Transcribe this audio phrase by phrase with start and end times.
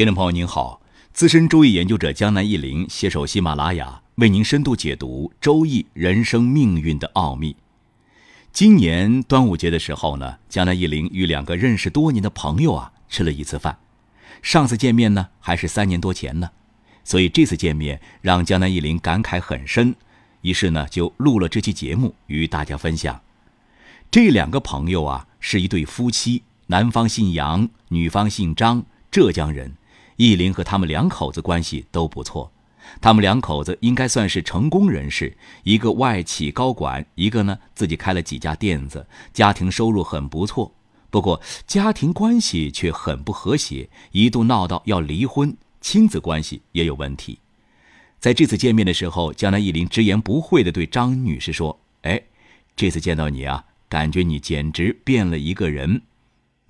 [0.00, 0.80] 听众朋友您好，
[1.12, 7.54] 资深周易研究者江南一林携手喜马拉雅为您深度解读周易人生命运的奥秘。
[8.50, 13.76] 今年端午节的时候呢，江南一林与两个认识多年的朋友啊吃了一次饭，
[14.40, 16.48] 上次见面呢还是三年多前呢，
[17.04, 19.94] 所以这次见面让江南一林感慨很深，
[20.40, 23.20] 于是呢就录了这期节目与大家分享。
[24.10, 29.76] 这两个朋友啊是一对夫妻，男方姓杨，女方姓张，浙江人。
[30.20, 32.52] 易林和他们两口子关系都不错，
[33.00, 40.74] 他们两口子应该算是成功人士，一个外企高管，一个呢自己开了几家店子，家庭收入很不错。
[41.08, 47.38] 不过家庭关系却很不和谐，一度闹到要离婚，亲子关系也有问题。
[48.18, 52.20] 在这次见面的时候，江南易林直言不讳地对张女士说：“哎，
[52.76, 56.02] 这次见到你啊，感觉你简直变了一个人。”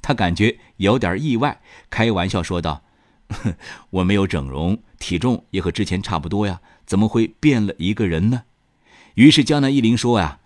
[0.00, 2.84] 她感觉有点意外，开玩笑说道。
[3.91, 8.42] 我没有整容，体重也和之前差不多呀，怎么会变了一个人呢？
[9.14, 10.41] 于是江南一林说呀：“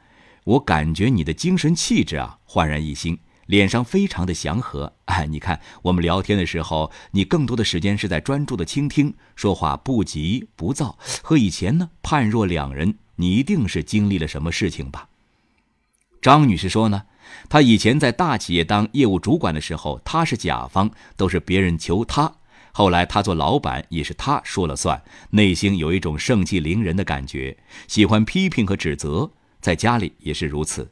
[0.44, 4.94] 我感觉你的精神气质啊焕然一新，脸上非常的祥和。
[5.06, 12.98] 哎，你看我们聊天的时候，你更多的时间是在专注的倾听，说话不急不躁，和以前呢判若两人。
[13.16, 15.08] 你一定是经历了什么事情吧？”
[16.20, 17.04] 张女士说呢，
[17.48, 22.34] 她以前在大企业当业务主管的时候，她是甲方，都是别人求她。
[22.76, 30.90] 后来他做老板也是他说了算，内心有一种盛气凌人的感觉，喜欢批评和指责，在家里也是如此。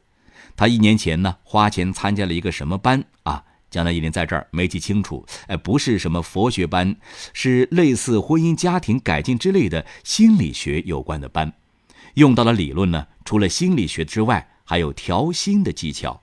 [0.55, 3.43] 他一年前呢花钱参加了一个什么班啊？
[3.69, 6.95] 江南一林在这儿没记清楚，哎，不是什么佛学班，
[7.33, 11.51] 是类似婚姻家庭改进之类的心理学有关的班，
[12.13, 16.22] 用到的理论呢，除了心理学之外，还有调心的技巧。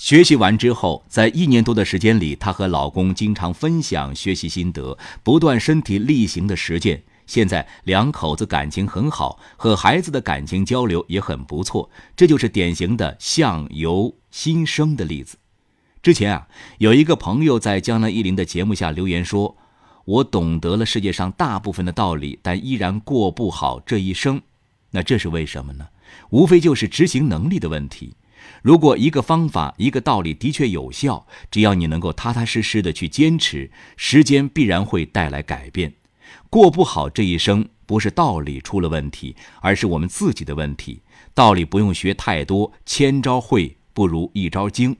[0.00, 7.02] 学习完之后，在一年多的时间里，她和老公经常分享学习心得，不断身体力行的实践。
[7.26, 15.36] 现在两口子感情很好，和孩子的感情交流也很不错，这就是典型的相由心生的例子。
[16.02, 19.58] 之前啊，有一个朋友在江南一林的节目下留言说
[20.06, 24.40] ：“我懂得了世界上大部分的道理，但依然过不好这一生。”
[24.92, 25.88] 那这是为什么呢？
[26.30, 28.14] 无非就是执行能力的问题。
[28.62, 35.94] 如果一个方法、一个道理的确有效，只要你能够踏踏实实的去坚持，时间必然会带来改变。
[36.48, 41.02] 过不好这一生，不是道理出了问题，而是我们自己的问题。
[41.32, 44.96] 道理不用学太多，千招会不如一招精。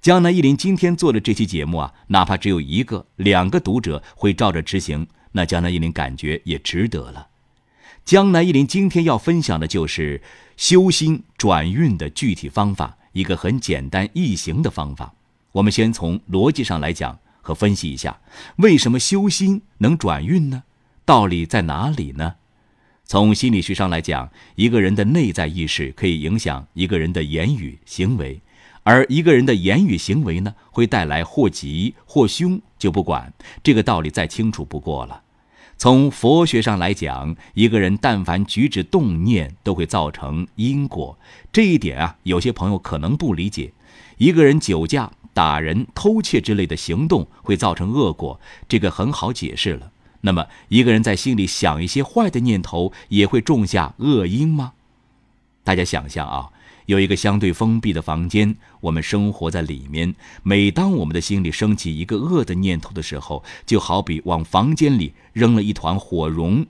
[0.00, 7.28] 江南一林今天做的这期节目啊，哪怕只有一个、两个读者会照着执行，那江南一林感觉也值得了。
[8.04, 10.20] 江南一林今天要分享的就是
[10.56, 15.14] 修心转运的具体方法，一个很简单易行的方法。
[15.52, 18.20] 我们先从逻辑上来讲和分析一下，
[18.56, 20.64] 为什么修心能转运呢？
[21.04, 22.34] 道理在哪里呢？
[23.04, 28.40] 从心理学上来讲，一个人的内在意识可以影响一个人的言语行为，
[28.82, 33.32] 而一个人的言语行为呢，会带来或吉或凶，就不管
[33.62, 35.22] 这个道理再清楚不过了。
[35.82, 41.18] 从佛学上来讲，一个人但凡举止动念，都会造成因果。
[41.52, 43.72] 这一点啊，有些朋友可能不理解。
[44.16, 48.38] 一个人酒驾、打人、偷窃之类的行动会造成恶果，
[48.68, 49.90] 这个很好解释了。
[50.20, 54.74] 那么，一个人在心里想一些坏的念头，也会种下恶因吗？
[55.64, 56.50] 大家想象啊。
[56.92, 60.14] 有一个相对封闭的房间，我们生活在里面。
[60.42, 66.66] 每当我们的心里升起一个恶的念头的时候，就好比往房间里扔了一团火绒。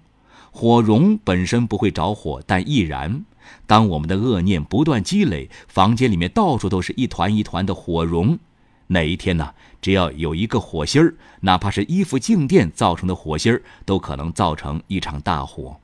[0.52, 3.24] 火绒本身不会着火，但易燃。
[3.66, 8.38] 当我们的恶念不断积累，房间里面到处都是一团一团的火绒。
[8.86, 9.54] 哪一天呢？
[9.80, 15.80] 只要有一个火星儿，哪怕是衣服静电造成的火星儿，都可能造成一场大火。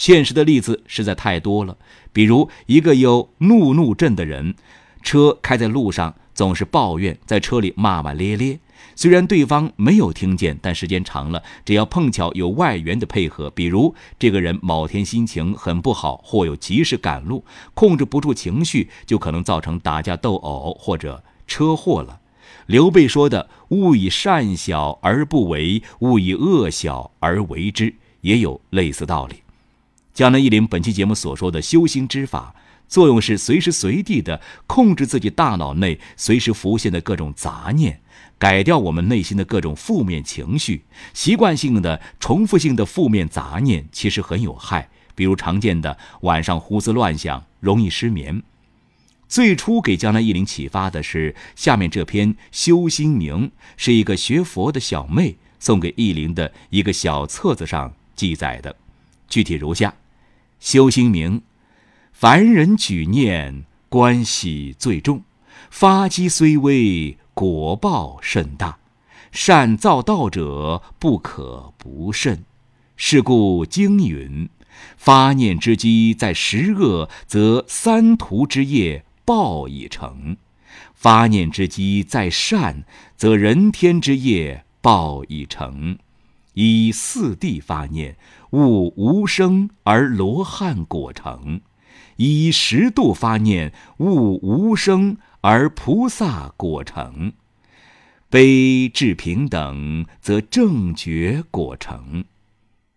[0.00, 1.76] 现实的例子实在太多了，
[2.10, 4.54] 比如一个有怒怒症的人，
[5.02, 8.60] 车开在路上总是抱怨，在车里骂骂咧咧。
[8.96, 17.44] 虽然对方没有听见，但时间长了，只要碰巧有外援的配合，比如这个人某天心情很不好，或有急事赶路，
[17.74, 22.20] 控制不住情绪，就可能造成打架斗殴或者车祸了。
[22.64, 29.42] 刘备说的“勿以善小而不为，勿以恶小而为之”，也有类似道理。
[30.20, 32.54] 江南一林本期节目所说的修心之法，
[32.86, 38.02] 作用是随时随地的控制自己大脑内随时浮现的各种杂念，
[38.38, 40.84] 改掉我们内心的各种负面情绪。
[41.14, 48.42] 习惯性的、重复性的负面杂念其实很有害，比如常见的晚上胡思乱想、容易失眠。
[49.26, 58.76] 最初给江南忆林启发的是下面这篇《修心铭》，是一个学佛的小妹送给忆林的一个小册子上记载的，
[59.26, 59.88] 具体如下：
[60.60, 61.38] 《修心明》，
[62.12, 65.22] 凡人举念关系最重，
[65.70, 68.78] 发机虽微，果报甚大，
[69.32, 72.44] 善造道者不可不慎。
[72.96, 74.48] 是故经云：
[74.96, 79.04] 发念之机在十恶，则三途之业。
[79.22, 80.36] 报已成，
[80.92, 82.82] 发念之机在善，
[83.16, 85.96] 则人天之业报已成。
[86.54, 88.16] 以四谛发念，
[88.50, 91.60] 悟无生而罗汉果成；
[92.16, 97.32] 以十度发念，悟无生而菩萨果成。
[98.28, 102.24] 悲至平等，则正觉果成。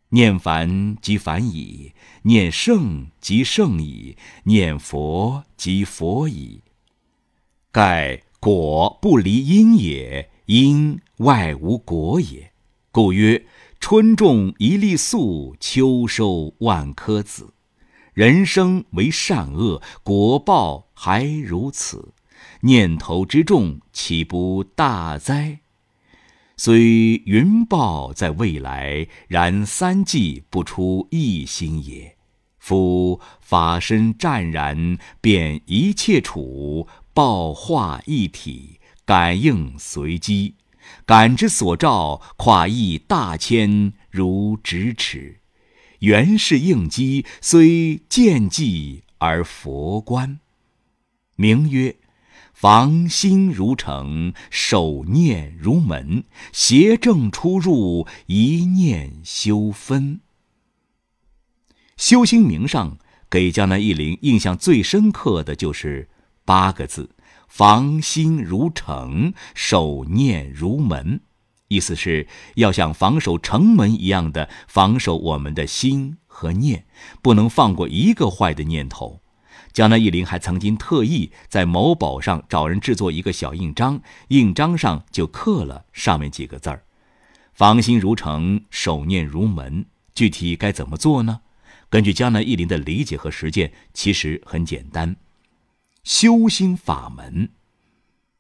[0.10, 6.62] 念凡即凡矣，念圣即圣矣，念佛即佛矣。
[7.72, 12.53] 盖果不离因也，因外无果也。
[12.94, 13.48] 故曰：
[13.80, 17.56] 春种一粒粟，秋收万颗子。
[18.14, 22.14] 人生为善恶，果报还如此，
[22.62, 25.62] 念头之重，岂不大哉？
[26.56, 32.16] 虽云报在未来，然三际不出一心也。
[32.60, 40.54] 夫法身湛然，便一切处，报化一体，感应随机，
[41.06, 45.40] 感之所照，跨亿大千如咫尺。
[46.00, 50.40] 原是应机，虽见迹而佛观，
[51.36, 51.96] 名曰。
[52.54, 60.22] 防心如城，守念如门，邪正出入，一念修分。
[61.98, 63.00] 修心名上
[63.30, 66.08] 给江南一林印象最深刻的就是
[66.46, 67.10] 八个字：
[67.56, 71.22] 防心如城，守念如门。
[71.68, 76.88] 意思是要像防守城门一样的防守我们的心和念，
[77.22, 79.22] 不能放过一个坏的念头。
[79.72, 86.84] 江南忆林还曾经特意在某宝上找人制作一个小印章，印章上就刻了上面几个字儿
[87.54, 89.86] ：“防心如城，守念如门。”
[90.16, 91.42] 具体该怎么做呢？
[91.92, 95.16] 根据江南忆林的理解和实践，其实很简单。
[96.04, 97.50] 修心法门，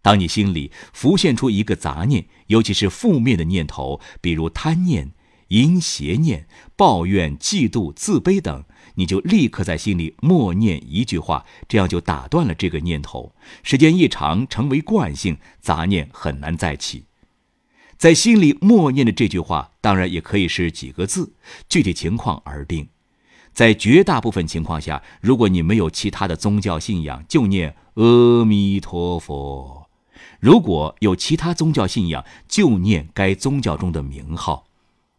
[0.02, 5.12] 当你心里浮现出一个杂念，尤其是负面的念头，比如贪念、
[5.48, 8.66] 淫邪念、抱怨、嫉妒、自卑等。
[8.96, 13.34] 你就立刻在心里默念一句话，这样就打断了这个念头。
[13.64, 17.06] 时间一长，成为惯性，杂念很难再起。
[17.98, 21.34] 在心里默念的这句话，当然也可以是几个字，
[21.68, 22.90] 具体情况而定。
[23.54, 29.88] 在绝大部分情况下，如果你没有其他的宗教信仰，就念阿弥陀佛；
[30.40, 34.66] 如果有其他宗教信仰，就念该宗教中的名号。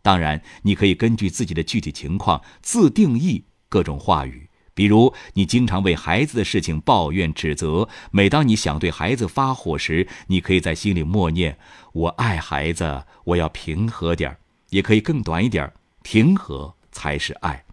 [0.02, 3.44] 当然，你可以根据自己的具体情况自定义。
[3.70, 11.58] 各种话语，比如你经常为孩子的事情抱怨指责，每当你想对孩子发火时，你可以在心里默念
[11.92, 14.38] ：“我爱孩子，我要平和点儿。”
[14.70, 15.72] 也可以更短一点
[16.02, 17.64] ，“平和才是爱。”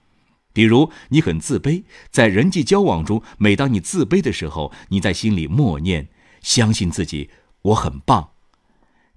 [0.54, 6.10] 比如你很自卑，在人际交往中，每当你自卑的时候，你在心里默念
[6.42, 7.30] ：“相信自己，
[7.62, 8.30] 我很棒。”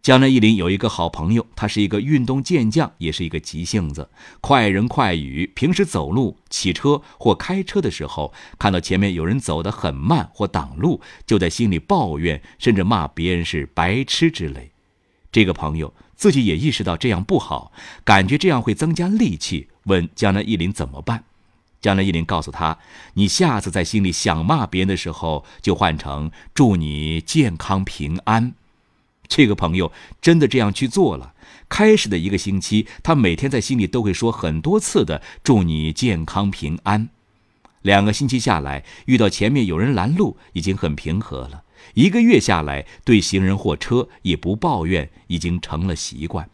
[0.02, 4.10] 江南一林有一个好朋友，他是一个运动健将，也是一个急性子，
[4.42, 5.50] 快人快语。
[5.54, 14.72] 平时走路、骑车或开车的时候，看到前面有人走得很慢或挡路，就在心里抱怨，甚至骂别人是白痴之类。
[15.32, 17.72] 这个朋友自己也意识到这样不好，
[18.04, 21.24] 感觉这样会增加戾气，问江南忆林怎么办。
[21.80, 22.78] 江南忆林告诉他
[23.14, 28.54] ：“你下次在心里想骂别人的时候，就换成祝你健康平安。”
[29.28, 31.34] 这个朋友真的这样去做了。
[31.68, 37.08] 开始的一个星期，他每天在心里都会说很多次的“祝你健康平安”。
[37.82, 41.64] 两个星期下来，遇到前面有人拦路，已经很平和了。
[41.92, 46.48] 一个月下来，对行人或车也不抱怨，已经成了习惯。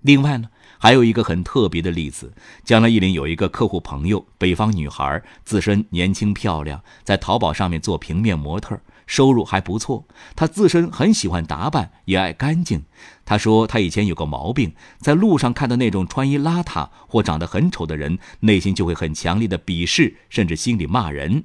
[0.00, 0.48] 另外呢，
[0.82, 2.32] 还有一个很特别的例子：
[2.64, 8.76] 江南一林有一个客户朋友，北方女孩，自身年轻漂亮，在淘宝上面做平面模特。
[9.06, 12.82] 收入还不错，她自身很喜欢打扮，也爱干净。
[13.24, 21.44] 她说她以前有个毛病，在路上看到那种穿衣邋遢或长得很丑的人，内心就会很强烈的鄙视，甚至心里骂人。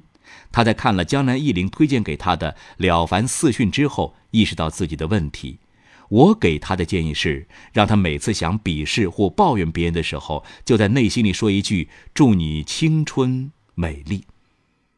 [0.50, 5.60] 她在看了江南一林推荐给她的《了凡四训》之后，意识到自己的问题。
[6.08, 14.24] 我给他的建议是，让他每次想鄙视或抱怨别人的时候，就在内心里说一句：“祝你青春美丽。”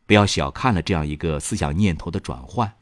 [0.06, 2.72] 不要小看了这样一个思想念头的转换。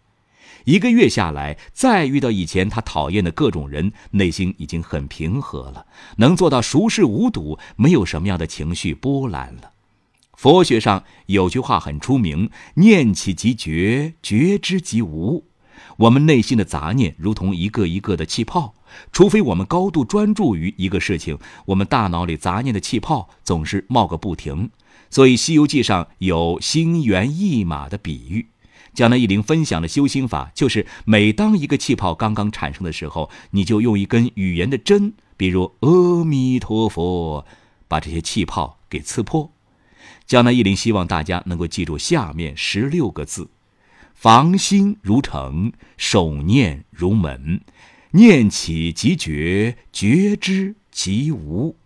[0.65, 9.73] 一个月下来，再遇到以前他讨厌的各种人，内心已经很平和了，能做到熟视无睹，没有什么样的情绪波澜了。
[10.35, 15.45] 佛学上有句话很出名：“念起即觉，觉之即无。”
[15.97, 18.75] 我们内心的杂念如同一个一个的气泡，
[19.13, 24.71] 除非我们高度专注于一个事情，我们大脑里杂念的气泡总是冒个不停。
[25.11, 28.49] 所以《西游记》上有心猿意马的比喻。
[28.95, 37.47] 江南一林分享的修心法，就是每当一个气泡刚刚产生的时候，你就用一根语言的针，比如阿弥陀佛，
[37.87, 39.53] 把这些气泡给刺破。
[40.27, 43.49] 江南一林希望大家能够记住下面十六个字：
[44.19, 47.61] 防心如城，守念如门，
[48.11, 51.77] 念起即觉，觉之即无。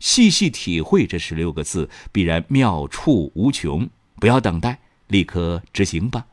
[0.00, 3.88] 细细体会这十六个字，必然妙处无穷。
[4.16, 6.26] 不要等待，立刻执行吧。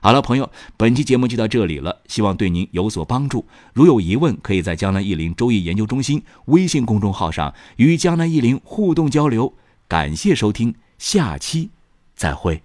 [0.00, 3.44] 好了，朋友，本期节目就到这里了，希望对您有所帮助。
[3.74, 9.52] 如有疑问，可以在江南易林周易研究中心微信公众号上与江南易林互动交流。
[9.86, 11.68] 感谢收听，下期
[12.16, 12.62] 再会。